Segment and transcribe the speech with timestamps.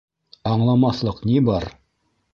[0.51, 1.71] —Аңламаҫлыҡ ни бар?